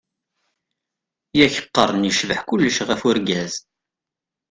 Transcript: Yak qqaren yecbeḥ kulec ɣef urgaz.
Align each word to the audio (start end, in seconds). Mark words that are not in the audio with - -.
Yak 1.39 1.55
qqaren 1.63 2.07
yecbeḥ 2.07 2.39
kulec 2.49 2.77
ɣef 2.87 3.01
urgaz. 3.09 3.53